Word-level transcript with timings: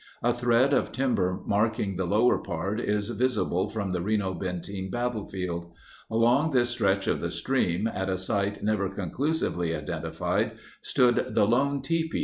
A 0.23 0.33
thread 0.33 0.73
of 0.73 0.91
timber 0.91 1.41
marking 1.45 1.95
the 1.95 2.07
lower 2.07 2.39
part 2.39 2.79
is 2.79 3.09
visible 3.11 3.69
from 3.69 3.91
the 3.91 4.01
Reno 4.01 4.33
Benteen 4.33 4.89
Battle 4.89 5.29
field. 5.29 5.71
Along 6.09 6.49
this 6.49 6.69
stretch 6.71 7.05
of 7.05 7.21
the 7.21 7.29
stream, 7.29 7.85
at 7.85 8.09
a 8.09 8.17
site 8.17 8.63
never 8.63 8.89
conclusively 8.89 9.75
identified, 9.75 10.53
stood 10.81 11.35
the 11.35 11.45
"lone 11.45 11.83
tipi." 11.83 12.19